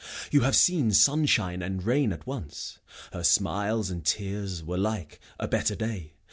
You 0.31 0.41
have 0.41 0.55
seen 0.55 0.91
Sunshine 0.93 1.61
and 1.61 1.83
rain 1.83 2.11
at 2.11 2.25
once: 2.25 2.79
her 3.13 3.23
smiles 3.23 3.91
and 3.91 4.03
tears 4.03 4.63
Were 4.63 4.79
like, 4.79 5.19
a 5.39 5.47
better 5.47 5.75
way. 5.79 6.13